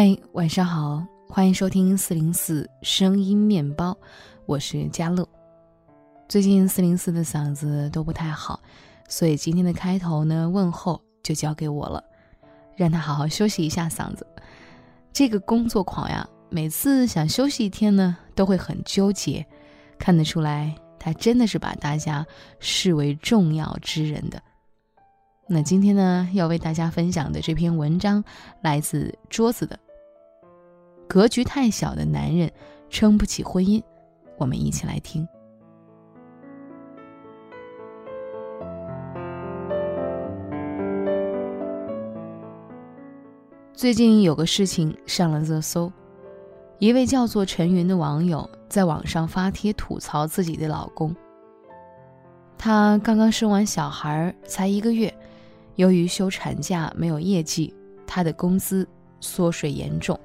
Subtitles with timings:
[0.00, 3.98] 嗨，晚上好，欢迎收听四零四声音面包，
[4.46, 5.28] 我是佳乐。
[6.28, 8.60] 最近四零四的嗓子都不太好，
[9.08, 12.04] 所以今天的开头呢，问候就交给我了，
[12.76, 14.24] 让他好好休息一下嗓子。
[15.12, 19.44] 这个工作狂呀，每次想休息一天呢，都会很纠结，
[19.98, 22.24] 看得出来他真的是把大家
[22.60, 24.40] 视为重要之人的。
[25.48, 28.22] 那今天呢，要为大家分享的这篇文章
[28.62, 29.76] 来自桌子的。
[31.08, 32.52] 格局太小的男人
[32.90, 33.82] 撑不起婚姻，
[34.36, 35.26] 我们一起来听。
[43.72, 45.90] 最近有个事情上了热搜，
[46.78, 51.14] 一位叫做陈云的网友在网上发帖吐槽自己的老公。
[52.58, 55.12] 她刚刚生完小孩，才一个月。
[55.76, 57.72] 由于休产假没有业绩，
[58.04, 58.86] 她的工资
[59.20, 60.18] 缩水严重，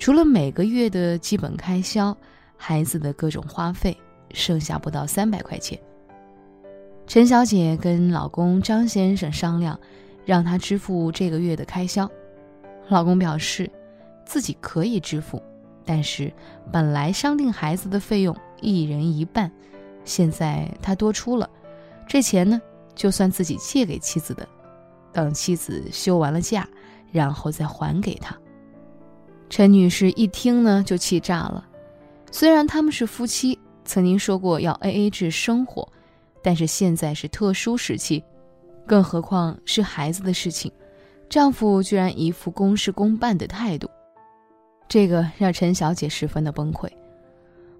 [0.00, 2.16] 除了每个月的基本开销，
[2.56, 3.94] 孩子的各种花费，
[4.32, 5.78] 剩下不到三百块钱。
[7.06, 9.78] 陈小姐跟老公张先生商量，
[10.24, 12.10] 让他支付这个月的开销。
[12.88, 13.70] 老公表示
[14.24, 15.40] 自己可以支付，
[15.84, 16.32] 但是
[16.72, 19.52] 本来商定孩子的费用一人一半，
[20.06, 21.48] 现在他多出了，
[22.08, 22.58] 这钱呢
[22.94, 24.48] 就算自己借给妻子的。
[25.12, 26.66] 等妻子休完了假，
[27.12, 28.34] 然后再还给他。
[29.50, 31.66] 陈女士一听呢，就气炸了。
[32.30, 35.86] 虽然他们是夫妻，曾经说过要 A A 制生活，
[36.40, 38.22] 但是现在是特殊时期，
[38.86, 40.70] 更何况是孩子的事情，
[41.28, 43.90] 丈夫居然一副公事公办的态度，
[44.88, 46.88] 这个让陈小姐十分的崩溃。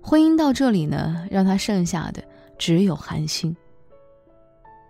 [0.02, 2.20] 婚姻到这里呢，让她剩下的
[2.58, 3.56] 只有寒心。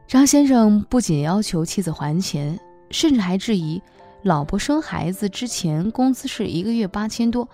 [0.09, 2.59] 张先生不仅要求妻子还钱，
[2.91, 3.81] 甚至还质疑
[4.23, 7.49] 老婆生孩子之前工资是一个月八千多，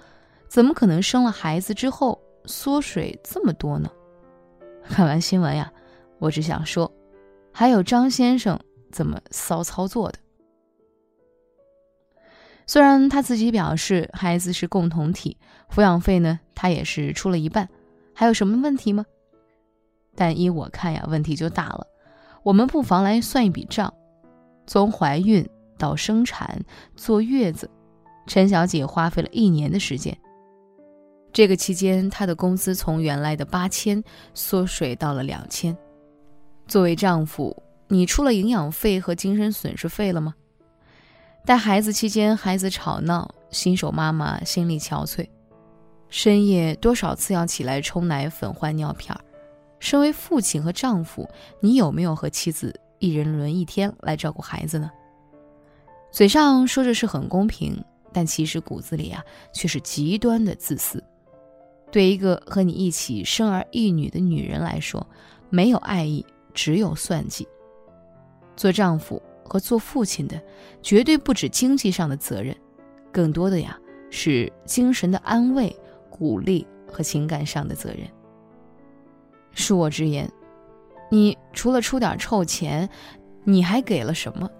[0.48, 3.88] 怎么可能生了孩子之后缩水这么多呢？
[4.88, 5.72] 看完新闻呀，
[6.18, 6.92] 我只想说，
[7.52, 8.58] 还有张先生
[8.90, 10.18] 怎么骚操作的？
[12.66, 15.38] 虽然他自己表示孩子是共同体，
[15.72, 17.68] 抚养费呢他也是出了一半，
[18.12, 19.06] 还有什么问题吗？
[20.16, 21.86] 但依我看呀，问题就大了。
[22.42, 23.94] 我们不妨来算一笔账：
[24.66, 26.60] 从怀孕到生产、
[26.94, 27.70] 坐月子，
[28.26, 30.16] 陈小姐花费了一年的时间。
[31.32, 35.76] 这个期间，她的工资从原来的八千缩水到了两千。
[36.66, 40.34] 作为丈夫，你出了营养费和精神损失费了吗？
[41.44, 45.28] 带孩子期间，孩子吵闹，新手妈妈心力憔悴，
[46.08, 49.16] 深夜多少次要起来冲奶粉、换尿片。
[49.78, 51.28] 身为父亲和丈夫，
[51.60, 54.90] 你有没有和妻子一人轮一天来照顾孩子呢？
[56.10, 59.22] 嘴上说着是很公平，但其实骨子里啊
[59.52, 61.02] 却是极端的自私。
[61.92, 65.06] 对一个和你一起生儿育女的女人来说，
[65.50, 67.46] 没有爱意，只有算计。
[68.56, 70.40] 做丈夫和做父亲的，
[70.82, 72.56] 绝对不止经济上的责任，
[73.12, 73.78] 更多的呀
[74.10, 75.74] 是精神的安慰、
[76.10, 78.00] 鼓励和情感上的责任。
[79.54, 80.30] 恕我直言，
[81.10, 82.88] 你除了出点臭钱，
[83.44, 84.50] 你还给了什么？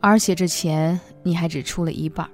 [0.00, 2.28] 而且这钱你还只出了一半。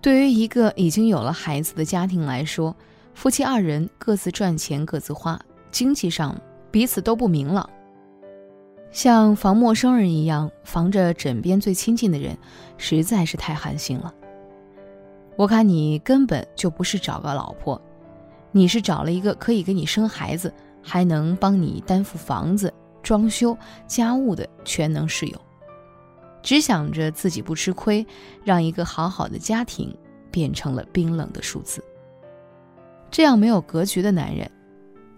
[0.00, 2.74] 对于一个已经有了孩子的家庭来说，
[3.14, 5.40] 夫妻二人各自赚钱各自花，
[5.70, 6.38] 经济上
[6.70, 7.68] 彼此都不明朗。
[8.90, 12.36] 像防陌生人一样防着枕边最亲近的人，
[12.76, 14.12] 实在是太寒心了。
[15.36, 17.80] 我看你根本就不是找个老婆，
[18.52, 20.52] 你是找了一个可以给你生孩子。
[20.82, 22.72] 还能帮你担负房子、
[23.02, 23.54] 装修、
[23.86, 25.38] 家务的全能室友，
[26.42, 28.06] 只想着自己不吃亏，
[28.44, 29.96] 让一个好好的家庭
[30.30, 31.82] 变成了冰冷的数字。
[33.10, 34.50] 这样没有格局的男人，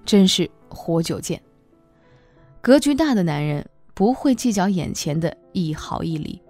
[0.05, 1.41] 真是活久见。
[2.61, 3.65] 格局大的男人
[3.95, 6.41] 不会计较眼前的一毫一厘，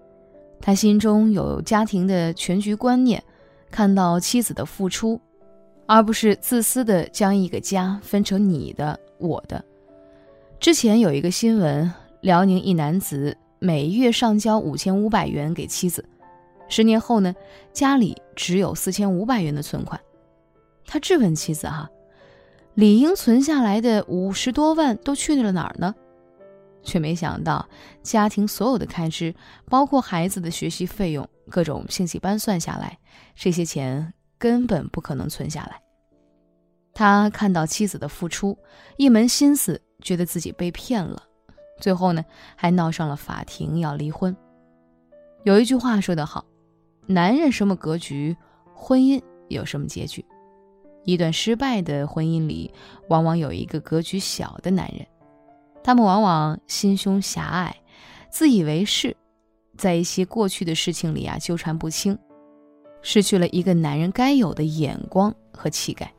[0.61, 3.23] 他心中有家庭的全局观念，
[3.71, 5.21] 看到妻子的付出。
[5.85, 9.63] 而不是自私的将一个家分成你的、我的。
[10.61, 16.05] 之前有一个新闻，辽宁一男子每月上交五千五百元给妻子，
[16.69, 17.33] 十年后呢，
[17.73, 20.01] 家里只有四千五百元的存款。
[20.85, 21.89] 他质问妻子：“哈，
[22.75, 25.95] 理应存下来的五十多万都去了哪儿呢？”
[26.83, 27.65] 却没想到，
[28.03, 29.33] 家庭所有的开支，
[29.67, 32.99] 包括孩子的学习费用、各种兴趣班算下来，
[33.37, 34.13] 这些钱。
[34.39, 35.81] 根本不可能存下来。
[36.93, 38.59] 他看到妻子的付出，
[38.97, 41.23] 一门心思觉得自己被骗了，
[41.83, 42.25] 最后呢，
[42.55, 44.35] 还闹上了法庭要离婚。
[45.43, 46.45] 有一句话说得好
[47.07, 48.37] ：“男人什么格局，
[48.73, 50.25] 婚姻有什么结局。
[51.05, 52.73] 一段失败的婚姻里，
[53.09, 55.05] 往往有一个格局小的男人，
[55.83, 57.75] 他们往往心胸狭隘，
[58.31, 59.17] 自以为是，
[59.77, 62.17] 在一些过去的事情里啊纠缠不清，
[63.03, 66.15] 失去了一个男人该有的眼光和气概，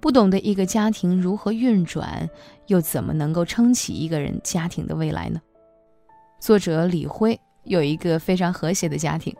[0.00, 2.28] 不懂得一个家庭如何运转，
[2.66, 5.40] 又怎么能够撑起一个人家庭的未来呢？
[6.40, 9.36] 作者李辉有一个非常和谐的家庭。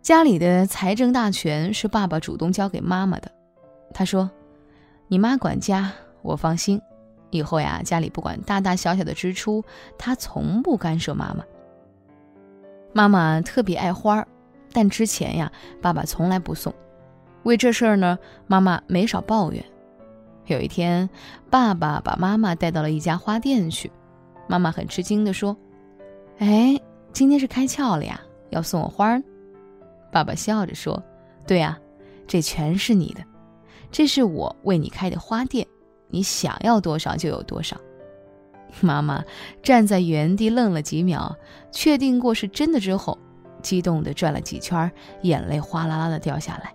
[0.00, 3.30] 家里的财政大权是爸爸主动交给妈妈的。
[3.92, 4.30] 他说
[5.08, 5.92] ：“你妈管家，
[6.22, 6.80] 我放心。
[7.30, 9.62] 以后呀，家里不管大大小小的支出，
[9.98, 11.44] 他从不干涉妈妈。
[12.94, 14.28] 妈妈特别爱花儿，
[14.72, 16.72] 但之前呀，爸爸从来不送。
[17.46, 19.64] 为这事儿呢，妈妈没少抱怨。
[20.46, 21.08] 有一天，
[21.48, 23.90] 爸爸把妈妈带到了一家花店去，
[24.48, 25.56] 妈妈很吃惊地说
[26.38, 26.76] ：‘哎，
[27.12, 28.20] 今天是开窍了呀，
[28.50, 29.22] 要送我花。’”
[30.10, 31.00] 爸爸笑着说
[31.46, 31.78] ：“对呀，
[32.26, 33.22] 这全是你的，
[33.92, 35.64] 这是我为你开的花店，
[36.08, 37.76] 你想要多少就有多少。”
[38.82, 39.24] 妈妈
[39.62, 41.32] 站在原地愣了几秒，
[41.70, 43.16] 确定过是真的之后，
[43.62, 44.90] 激动地转了几圈，
[45.22, 46.74] 眼泪哗啦啦地掉下来。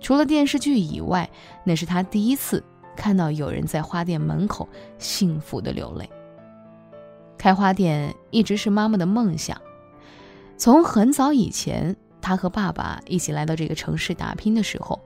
[0.00, 1.28] 除了电视剧以外，
[1.64, 2.62] 那是他第一次
[2.96, 4.68] 看到有人在花店门口
[4.98, 6.08] 幸福的流泪。
[7.36, 9.60] 开花店一直是妈妈的梦想，
[10.56, 11.96] 从很早以前。
[12.20, 15.00] 他和爸爸一起来到这个城市打拼的时候，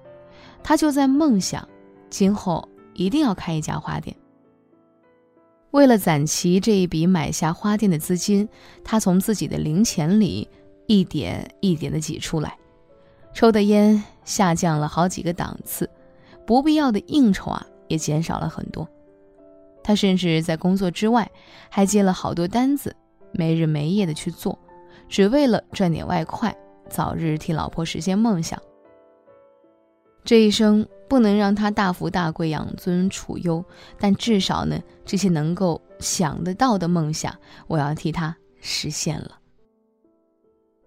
[0.62, 1.68] 他就在梦想，
[2.08, 4.16] 今后一定要开一家花店。
[5.72, 8.48] 为了攒齐这一笔买下花店的资金，
[8.82, 10.48] 他从自己的零钱里
[10.86, 12.56] 一点一点的挤出来，
[13.34, 15.88] 抽的烟下降了好几个档次，
[16.46, 18.88] 不必要的应酬啊也减少了很多。
[19.82, 21.30] 他甚至在工作之外
[21.68, 22.94] 还接了好多单子，
[23.32, 24.58] 没日没夜的去做，
[25.08, 26.56] 只为了赚点外快。
[26.88, 28.60] 早日替老婆实现梦想。
[30.24, 33.64] 这一生不能让他大富大贵、养尊处优，
[33.98, 37.34] 但至少呢，这些能够想得到的梦想，
[37.66, 39.38] 我要替他实现了。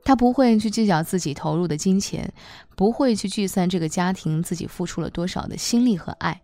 [0.06, 2.32] 他不会去计较自己投入的金钱，
[2.78, 6.40] 不会去计算这个家庭自己付出了多少的心力和爱，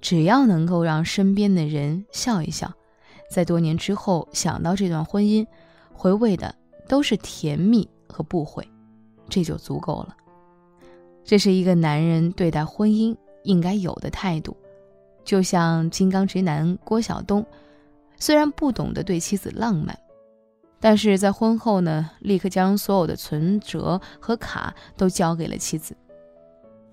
[0.00, 2.72] 只要能够让身边的人笑一笑，
[3.30, 5.46] 在多年之后想到这段婚姻，
[5.92, 6.52] 回味的
[6.88, 8.66] 都是甜蜜和不悔。
[9.28, 10.16] 这就足够了。
[11.22, 13.14] 这是一个男人对待婚姻
[13.44, 14.56] 应该有的态度。
[15.26, 17.44] 就像金刚直男郭晓东，
[18.16, 19.94] 虽然不懂得对妻子浪漫，
[20.80, 25.96] 但是在婚后呢，立刻将所有的存折和卡都交给了妻子，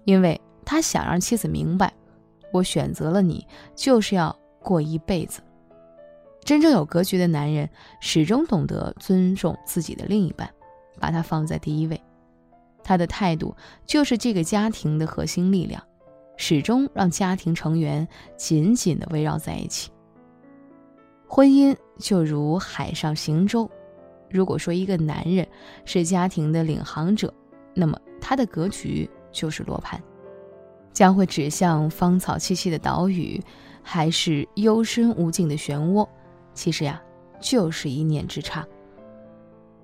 [0.06, 1.94] 因为他想让妻子明白，
[2.52, 3.46] 我选择了你，
[3.76, 5.42] 就是要过一辈子。
[6.44, 10.50] 真正有格局的男人，始终懂得尊重自己的另一半，
[11.00, 12.00] 把他放在第一位。
[12.84, 13.56] 他的态度
[13.86, 15.82] 就是这个家庭的核心力量，
[16.38, 18.08] 始终让家庭成员
[18.38, 19.92] 紧紧地围绕在一起。
[21.28, 23.68] 婚姻就如海上行舟，
[24.36, 25.48] 如果说一个男人
[25.86, 27.34] 是家庭的领航者，
[27.74, 30.02] 那么他的格局就是罗盘，
[30.92, 33.42] 将会指向芳草萋萋的岛屿，
[33.82, 36.08] 还是幽深无尽的漩涡？
[36.54, 37.02] 其实呀，
[37.40, 38.66] 就是一念之差。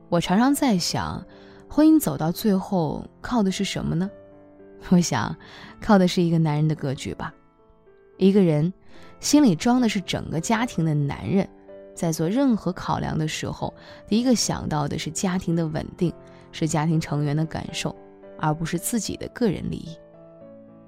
[0.10, 1.26] 我常常在想。
[1.74, 4.12] 婚姻走到最后靠的是什么呢？
[4.90, 5.34] 我想，
[5.80, 7.34] 靠的是一个男人的格局吧。
[8.18, 8.74] 一个人
[9.22, 11.48] 心里装的是整个家庭的男人，
[11.94, 13.74] 在做任何考量的时候，
[14.08, 16.14] 第一个想到的是家庭的稳定，
[16.52, 17.96] 是家庭成员的感受，
[18.40, 19.98] 而不是自己的个人利益。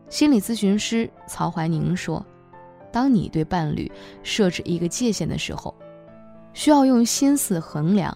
[0.10, 2.24] 心理咨询师曹怀宁说
[2.92, 3.92] ：“当你对伴侣
[4.22, 5.74] 设置一个界限的时候，
[6.54, 8.16] 需要用心思衡量。”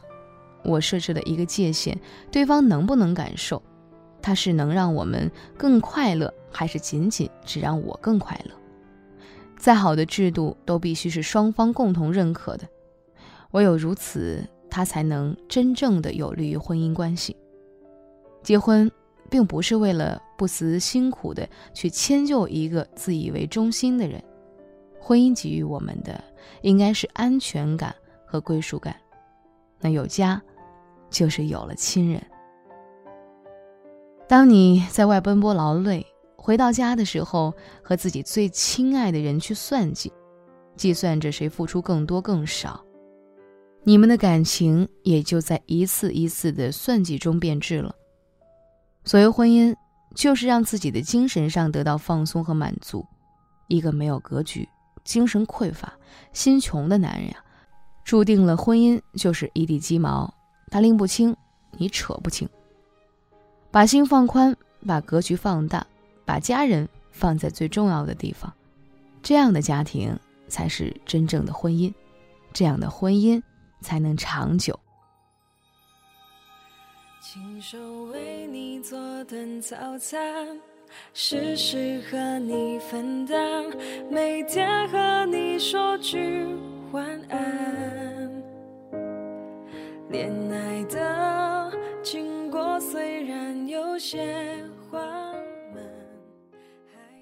[0.64, 1.98] 我设置的一个界限，
[2.30, 3.62] 对方能不能感受？
[4.22, 8.54] 它是能让我们更快乐，还是仅仅只让我更快乐？
[9.58, 12.68] 再好的制度都必须是双方共同认可的，
[13.52, 17.36] 唯有如此，他才能真正的有利于婚姻关系。
[18.44, 18.92] 结婚
[19.30, 24.24] 并不是为了不辞辛苦的去迁就一个自以为中心的人，
[25.00, 26.24] 婚姻给予我们的
[26.62, 27.94] 应该是安全感
[28.26, 28.96] 和归属感。
[29.80, 30.42] 那有家。
[31.10, 32.22] 就是有了亲人。
[34.28, 40.12] 当你在外奔波劳累，回到家的时候，和自己最亲爱的人去算计，
[40.76, 42.84] 计算着谁付出更多更少，
[43.88, 47.96] 你们的感情也就在一次一次的算计中变质了。
[49.06, 49.74] 所谓婚姻，
[50.14, 53.06] 就是让自己的精神上得到放松和满足。
[53.70, 54.68] 一个没有格局、
[55.06, 55.94] 精神匮乏、
[56.34, 57.38] 心穷的男人呀，
[58.04, 60.34] 注定了婚姻就是一地鸡毛。
[60.70, 61.34] 他拎不清，
[61.78, 62.46] 你扯不清。
[63.72, 64.54] 把心放宽，
[64.86, 65.88] 把格局放大，
[66.26, 68.54] 把家人放在最重要的地方，
[69.24, 71.94] 这样的家庭才是真正的婚姻，
[72.52, 73.42] 这样的婚姻
[73.82, 74.78] 才能长久。
[77.22, 80.48] 亲手为你做顿早餐，
[81.14, 83.66] 事事和你分担，
[84.10, 86.48] 每天和你说句
[86.92, 88.44] 晚安。
[90.10, 94.56] 恋爱的经过虽然有些
[94.90, 95.02] 缓
[95.76, 95.84] 慢。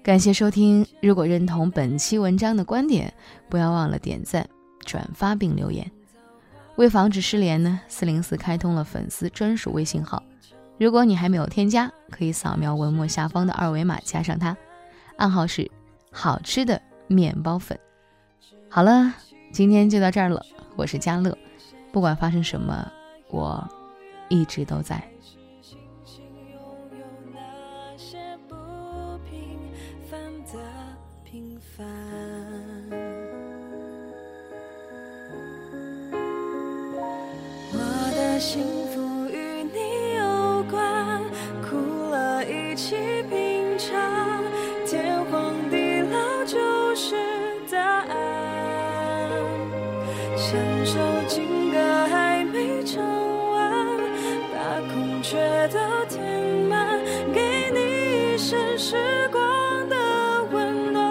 [0.04, 3.12] 感谢收听，如果认同本期文章的观点，
[3.50, 4.48] 不要忘了点赞、
[4.84, 5.90] 转发并留言。
[6.76, 10.22] 为防止失联呢，四零四开通了粉丝专属微信号。
[10.78, 14.54] 如果你还没有添加，可以扫描文末下方的二维码加上它，
[15.16, 15.70] 暗号是
[16.12, 17.78] “好吃的面包粉”。
[18.68, 19.14] 好了，
[19.52, 20.44] 今天就到这儿了。
[20.76, 21.36] 我是佳乐，
[21.92, 22.92] 不管发生什么，
[23.30, 23.66] 我
[24.28, 25.02] 一直都在。
[43.86, 44.42] 品尝，
[44.84, 47.14] 天荒地老就是
[47.70, 48.10] 答案。
[50.36, 51.78] 享受情歌
[52.08, 53.00] 还没唱
[53.52, 53.98] 完，
[54.52, 55.36] 把空缺
[55.68, 55.78] 都
[56.08, 56.20] 填
[56.68, 56.98] 满，
[57.32, 58.96] 给你一生时
[59.30, 59.40] 光
[59.88, 59.96] 的
[60.50, 61.04] 温暖。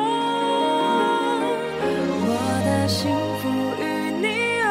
[2.27, 2.29] 我
[2.65, 3.47] 的幸福
[3.81, 3.83] 与
[4.21, 4.27] 你
[4.59, 4.65] 有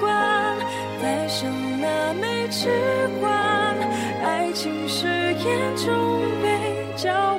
[0.00, 0.06] 关，
[1.02, 1.50] 带上。
[2.48, 2.70] 痴
[3.20, 3.28] 欢，
[4.24, 7.35] 爱情誓言中被交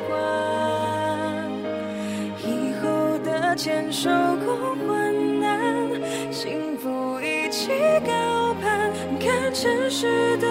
[3.67, 4.09] 牵手
[4.45, 5.91] 共患难，
[6.31, 7.69] 幸福一起
[8.05, 10.47] 高攀，看城市的